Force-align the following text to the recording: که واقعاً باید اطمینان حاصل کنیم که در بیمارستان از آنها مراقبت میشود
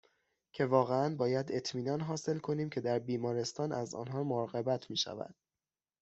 که 0.55 0.65
واقعاً 0.65 1.15
باید 1.15 1.51
اطمینان 1.51 2.01
حاصل 2.01 2.39
کنیم 2.39 2.69
که 2.69 2.81
در 2.81 2.99
بیمارستان 2.99 3.71
از 3.71 3.95
آنها 3.95 4.23
مراقبت 4.23 4.89
میشود 4.91 5.35